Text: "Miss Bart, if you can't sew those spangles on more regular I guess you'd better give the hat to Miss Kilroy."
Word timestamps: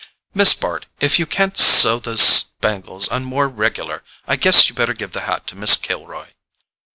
"Miss 0.33 0.55
Bart, 0.55 0.87
if 0.99 1.19
you 1.19 1.27
can't 1.27 1.55
sew 1.55 1.99
those 1.99 2.23
spangles 2.23 3.07
on 3.09 3.23
more 3.23 3.47
regular 3.47 4.03
I 4.25 4.35
guess 4.35 4.67
you'd 4.67 4.73
better 4.75 4.95
give 4.95 5.11
the 5.11 5.21
hat 5.29 5.45
to 5.49 5.55
Miss 5.55 5.75
Kilroy." 5.75 6.29